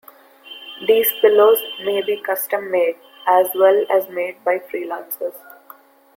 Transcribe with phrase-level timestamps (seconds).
[0.87, 2.95] These pillows may be custom made,
[3.27, 5.35] as well as made by freelancers.